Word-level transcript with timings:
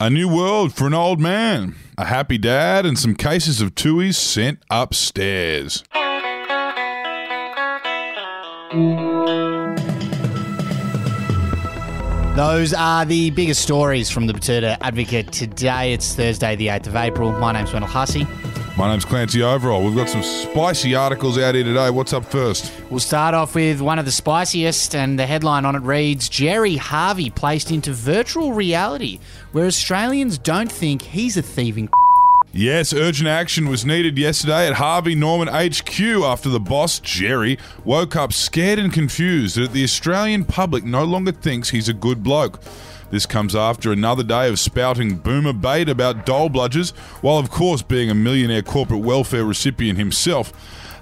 A 0.00 0.08
new 0.08 0.28
world 0.28 0.72
for 0.72 0.86
an 0.86 0.94
old 0.94 1.18
man, 1.18 1.74
a 1.98 2.04
happy 2.04 2.38
dad, 2.38 2.86
and 2.86 2.96
some 2.96 3.16
cases 3.16 3.60
of 3.60 3.74
Tooheys 3.74 4.14
sent 4.14 4.62
upstairs. 4.70 5.82
Those 12.36 12.72
are 12.74 13.04
the 13.06 13.30
biggest 13.34 13.60
stories 13.60 14.08
from 14.08 14.28
the 14.28 14.32
Betoota 14.32 14.76
Advocate 14.82 15.32
today. 15.32 15.92
It's 15.94 16.14
Thursday, 16.14 16.54
the 16.54 16.68
8th 16.68 16.86
of 16.86 16.94
April. 16.94 17.32
My 17.32 17.50
name's 17.50 17.72
Wendell 17.72 17.90
Hussey. 17.90 18.24
My 18.78 18.88
name's 18.88 19.04
Clancy 19.04 19.40
Overell. 19.40 19.84
We've 19.84 19.96
got 19.96 20.08
some 20.08 20.22
spicy 20.22 20.94
articles 20.94 21.36
out 21.36 21.56
here 21.56 21.64
today. 21.64 21.90
What's 21.90 22.12
up 22.12 22.24
first? 22.24 22.72
We'll 22.90 23.00
start 23.00 23.34
off 23.34 23.56
with 23.56 23.80
one 23.80 23.98
of 23.98 24.04
the 24.04 24.12
spiciest, 24.12 24.94
and 24.94 25.18
the 25.18 25.26
headline 25.26 25.64
on 25.64 25.74
it 25.74 25.82
reads 25.82 26.28
Gerry 26.28 26.76
Harvey 26.76 27.28
placed 27.28 27.72
into 27.72 27.92
virtual 27.92 28.52
reality, 28.52 29.18
where 29.50 29.66
Australians 29.66 30.38
don't 30.38 30.70
think 30.70 31.02
he's 31.02 31.36
a 31.36 31.42
thieving. 31.42 31.88
Yes, 32.50 32.94
urgent 32.94 33.28
action 33.28 33.68
was 33.68 33.84
needed 33.84 34.16
yesterday 34.16 34.66
at 34.66 34.72
Harvey 34.72 35.14
Norman 35.14 35.48
HQ 35.48 36.00
after 36.24 36.48
the 36.48 36.58
boss, 36.58 36.98
Gerry, 36.98 37.58
woke 37.84 38.16
up 38.16 38.32
scared 38.32 38.78
and 38.78 38.90
confused 38.90 39.56
that 39.58 39.72
the 39.72 39.84
Australian 39.84 40.46
public 40.46 40.82
no 40.82 41.04
longer 41.04 41.30
thinks 41.30 41.68
he's 41.68 41.90
a 41.90 41.92
good 41.92 42.22
bloke. 42.22 42.58
This 43.10 43.26
comes 43.26 43.56
after 43.56 43.90
another 43.90 44.22
day 44.22 44.48
of 44.48 44.58
spouting 44.58 45.16
boomer 45.16 45.52
bait 45.52 45.88
about 45.88 46.26
dole 46.26 46.50
bludgers, 46.50 46.90
while 47.22 47.38
of 47.38 47.50
course 47.50 47.80
being 47.80 48.10
a 48.10 48.14
millionaire 48.14 48.62
corporate 48.62 49.00
welfare 49.00 49.44
recipient 49.44 49.98
himself. 49.98 50.52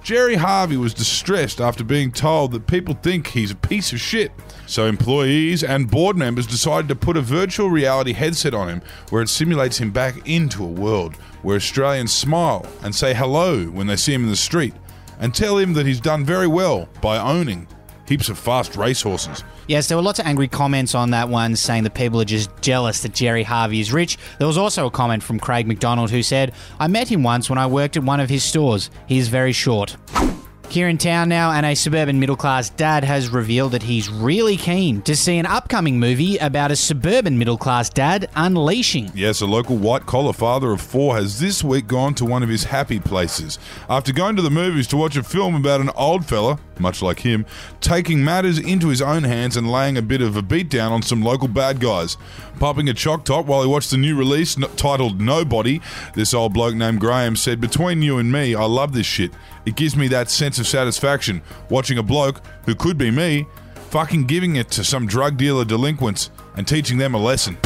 Gerry 0.05 0.37
Harvey 0.37 0.77
was 0.77 0.95
distressed 0.95 1.61
after 1.61 1.83
being 1.83 2.13
told 2.13 2.53
that 2.53 2.69
people 2.69 2.95
think 2.95 3.27
he's 3.27 3.51
a 3.51 3.57
piece 3.57 3.93
of 3.93 3.99
shit. 3.99 4.31
So 4.69 4.87
employees 4.87 5.65
and 5.65 5.91
board 5.91 6.17
members 6.17 6.47
decided 6.47 6.87
to 6.89 6.95
put 6.95 7.17
a 7.17 7.21
virtual 7.21 7.71
reality 7.71 8.13
headset 8.13 8.55
on 8.55 8.69
him 8.69 8.83
where 9.11 9.23
it 9.23 9.29
simulates 9.29 9.79
him 9.79 9.91
back 9.91 10.29
into 10.29 10.63
a 10.63 10.69
world 10.69 11.17
where 11.43 11.57
Australians 11.57 12.13
smile 12.13 12.65
and 12.85 12.95
say 12.95 13.15
hello 13.15 13.65
when 13.65 13.89
they 13.89 13.97
see 13.97 14.15
him 14.15 14.23
in 14.23 14.31
the 14.31 14.37
street 14.37 14.75
and 15.19 15.35
tell 15.35 15.59
him 15.59 15.73
that 15.73 15.87
he's 15.87 16.01
done 16.01 16.25
very 16.25 16.47
well 16.47 16.89
by 17.01 17.19
owning 17.19 17.67
heaps 18.09 18.29
of 18.29 18.39
fast 18.39 18.77
racehorses. 18.77 19.43
Yes, 19.69 19.89
there 19.89 19.97
were 19.97 20.03
lots 20.03 20.19
of 20.19 20.27
angry 20.27 20.49
comments 20.49 20.95
on 20.95 21.11
that 21.11 21.29
one 21.29 21.57
saying 21.57 21.85
that 21.85 21.95
people 21.95 22.21
are 22.21 22.25
just 22.25 22.51
jealous 22.61 23.03
that 23.03 23.13
Gerry 23.15 23.43
Harvey 23.43 23.81
is 23.81 23.93
rich. 23.93 24.17
There 24.39 24.47
was 24.47 24.59
also 24.59 24.87
a 24.87 24.91
comment 24.91 25.23
from 25.23 25.41
Craig 25.41 25.67
McDonald 25.67 26.11
who 26.11 26.23
said, 26.23 26.53
I 26.79 26.87
met 26.87 27.09
him 27.09 27.23
once 27.23 27.51
when 27.51 27.59
I 27.59 27.67
worked 27.67 27.97
at 27.97 28.05
one 28.05 28.21
of 28.21 28.31
his 28.31 28.45
stores. 28.45 28.91
He 29.07 29.19
is 29.19 29.29
very 29.29 29.53
short. 29.53 29.97
Here 30.69 30.89
in 30.89 30.99
town 30.99 31.29
now, 31.31 31.53
and 31.53 31.65
a 31.65 31.75
suburban 31.75 32.21
middle 32.21 32.37
class 32.37 32.69
dad 32.69 33.03
has 33.05 33.31
revealed 33.31 33.73
that 33.73 33.85
he's 33.85 34.11
really 34.11 34.57
keen 34.57 35.01
to 35.03 35.17
see 35.17 35.39
an 35.39 35.47
upcoming 35.47 35.99
movie 35.99 36.37
about 36.37 36.71
a 36.71 36.77
suburban 36.77 37.39
middle 37.39 37.57
class 37.57 37.89
dad 37.89 38.29
unleashing. 38.37 39.11
Yes, 39.15 39.41
a 39.41 39.47
local 39.47 39.77
white 39.77 40.05
collar 40.05 40.35
father 40.35 40.73
of 40.73 40.83
four 40.83 41.17
has 41.17 41.41
this 41.41 41.65
week 41.65 41.87
gone 41.87 42.15
to 42.17 42.27
one 42.27 42.43
of 42.43 42.51
his 42.51 42.65
happy 42.65 43.01
places. 43.01 43.59
After 43.89 44.13
going 44.13 44.37
to 44.37 44.43
the 44.43 44.51
movies 44.51 44.87
to 44.89 44.99
watch 44.99 45.17
a 45.17 45.23
film 45.23 45.55
about 45.55 45.81
an 45.81 45.91
old 45.97 46.27
fella, 46.27 46.59
much 46.79 47.01
like 47.01 47.21
him, 47.21 47.47
taking 47.81 48.23
matters 48.23 48.59
into 48.59 48.89
his 48.89 49.01
own 49.01 49.25
hands 49.25 49.57
and 49.57 49.71
laying 49.71 49.97
a 49.97 50.03
bit 50.03 50.21
of 50.21 50.37
a 50.37 50.43
beatdown 50.43 50.91
on 50.91 51.01
some 51.01 51.23
local 51.23 51.49
bad 51.49 51.81
guys. 51.81 52.19
Popping 52.59 52.89
a 52.89 52.95
choc 52.95 53.25
top 53.25 53.47
while 53.47 53.63
he 53.63 53.69
watched 53.69 53.91
the 53.91 53.97
new 53.97 54.17
release 54.17 54.57
titled 54.77 55.21
Nobody, 55.21 55.81
this 56.15 56.35
old 56.35 56.53
bloke 56.53 56.75
named 56.75 57.01
Graham 57.01 57.37
said, 57.37 57.61
Between 57.61 58.03
you 58.03 58.19
and 58.19 58.31
me, 58.31 58.55
I 58.55 58.65
love 58.65 58.93
this 58.93 59.07
shit. 59.07 59.31
It 59.67 59.75
gives 59.75 59.97
me 59.97 60.07
that 60.09 60.31
sense 60.31 60.61
of 60.61 60.67
satisfaction 60.67 61.43
watching 61.69 61.99
a 61.99 62.03
bloke, 62.03 62.41
who 62.65 62.75
could 62.77 62.97
be 62.97 63.11
me, 63.11 63.47
fucking 63.91 64.27
giving 64.27 64.57
it 64.57 64.71
to 64.71 64.85
some 64.85 65.07
drug 65.07 65.37
dealer 65.37 65.65
delinquents 65.65 66.31
and 66.57 66.67
teaching 66.67 66.99
them 66.99 67.15
a 67.15 67.19
lesson. 67.19 67.59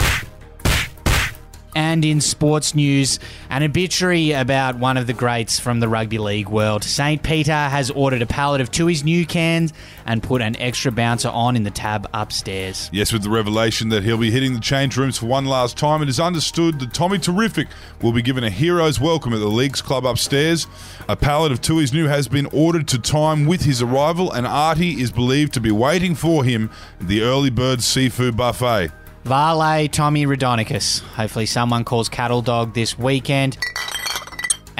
And 1.75 2.05
in 2.05 2.21
sports 2.21 2.75
news, 2.75 3.19
an 3.49 3.63
obituary 3.63 4.33
about 4.33 4.77
one 4.77 4.97
of 4.97 5.07
the 5.07 5.13
greats 5.13 5.61
from 5.61 5.81
the 5.81 5.89
rugby 5.89 6.19
league 6.19 6.49
world. 6.49 6.83
St. 6.83 7.23
Peter 7.23 7.53
has 7.53 7.91
ordered 7.91 8.23
a 8.23 8.27
pallet 8.27 8.61
of 8.61 8.71
Tooheys 8.71 9.05
new 9.05 9.25
cans 9.25 9.73
and 10.05 10.23
put 10.23 10.43
an 10.43 10.57
extra 10.57 10.91
bouncer 10.91 11.29
on 11.29 11.55
in 11.55 11.63
the 11.63 11.71
tab 11.71 12.09
upstairs. 12.13 12.91
Yes, 12.93 13.13
with 13.13 13.23
the 13.23 13.31
revelation 13.31 13.89
that 13.91 14.03
he'll 14.03 14.19
be 14.19 14.31
hitting 14.31 14.55
the 14.55 14.61
change 14.61 14.97
rooms 14.97 15.19
for 15.19 15.27
one 15.27 15.47
last 15.47 15.77
time, 15.77 16.03
it 16.03 16.09
is 16.09 16.19
understood 16.19 16.81
that 16.81 16.93
Tommy 16.93 17.19
Terrific 17.19 17.69
will 18.03 18.13
be 18.13 18.23
given 18.23 18.43
a 18.43 18.51
hero's 18.51 18.99
welcome 18.99 19.33
at 19.33 19.39
the 19.39 19.47
League's 19.47 19.83
Club 19.83 20.05
upstairs. 20.05 20.67
A 21.09 21.17
pallet 21.17 21.53
of 21.53 21.61
Tooheys 21.61 21.93
new 21.93 22.07
has 22.07 22.29
been 22.29 22.47
ordered 22.47 22.89
to 22.89 22.99
time 22.99 23.47
with 23.47 23.63
his 23.63 23.81
arrival, 23.81 24.33
and 24.33 24.47
Artie 24.47 25.01
is 25.01 25.13
believed 25.13 25.55
to 25.55 25.61
be 25.61 25.71
waiting 25.71 26.15
for 26.15 26.45
him 26.45 26.71
at 27.01 27.09
the 27.09 27.23
Early 27.23 27.51
Bird 27.51 27.83
Seafood 27.83 28.37
Buffet. 28.37 28.91
Vale 29.25 29.89
Tommy 29.89 30.27
Raudonikis. 30.27 31.01
Hopefully, 31.01 31.47
someone 31.47 31.85
calls 31.85 32.09
Cattle 32.09 32.43
Dog 32.43 32.75
this 32.75 32.99
weekend. 32.99 33.59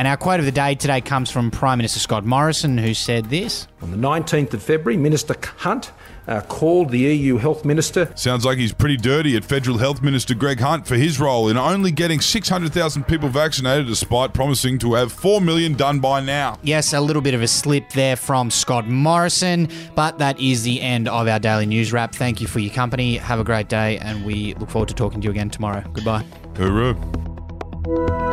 And 0.01 0.09
our 0.09 0.17
quote 0.17 0.41
of 0.41 0.47
the 0.47 0.51
day 0.51 0.75
today 0.77 1.03
comes 1.03 1.31
from 1.31 1.51
Prime 1.51 1.77
Minister 1.77 2.01
Scott 2.01 2.25
Morrison, 2.25 2.79
who 2.79 2.95
said 2.95 3.27
this 3.27 3.69
On 3.83 3.91
the 3.91 3.99
19th 3.99 4.55
of 4.55 4.63
February, 4.63 4.97
Minister 4.97 5.37
Hunt 5.59 5.93
uh, 6.27 6.41
called 6.41 6.89
the 6.89 7.01
EU 7.01 7.37
Health 7.37 7.67
Minister. 7.67 8.11
Sounds 8.17 8.47
like 8.47 8.57
he's 8.57 8.73
pretty 8.73 8.97
dirty 8.97 9.37
at 9.37 9.45
Federal 9.45 9.77
Health 9.77 10.01
Minister 10.01 10.35
Greg 10.35 10.59
Hunt 10.59 10.87
for 10.87 10.95
his 10.95 11.21
role 11.21 11.51
in 11.51 11.59
only 11.59 11.91
getting 11.91 12.23
600,000 12.23 13.05
people 13.05 13.29
vaccinated 13.29 13.89
despite 13.89 14.33
promising 14.33 14.79
to 14.79 14.95
have 14.95 15.13
4 15.13 15.43
million 15.43 15.75
done 15.75 16.01
by 16.01 16.21
now. 16.21 16.59
Yes, 16.63 16.95
a 16.95 17.01
little 17.03 17.21
bit 17.21 17.35
of 17.35 17.43
a 17.43 17.47
slip 17.47 17.91
there 17.91 18.17
from 18.17 18.51
Scott 18.51 18.89
Morrison, 18.89 19.69
but 19.95 20.17
that 20.17 20.41
is 20.41 20.63
the 20.63 20.81
end 20.81 21.09
of 21.09 21.29
our 21.29 21.39
daily 21.39 21.67
news 21.67 21.93
wrap. 21.93 22.15
Thank 22.15 22.41
you 22.41 22.47
for 22.47 22.61
your 22.61 22.73
company. 22.73 23.19
Have 23.19 23.39
a 23.39 23.45
great 23.45 23.69
day, 23.69 23.99
and 23.99 24.25
we 24.25 24.55
look 24.55 24.71
forward 24.71 24.89
to 24.89 24.95
talking 24.95 25.21
to 25.21 25.27
you 25.27 25.31
again 25.31 25.51
tomorrow. 25.51 25.85
Goodbye. 25.93 26.25
Hooroo. 26.55 28.30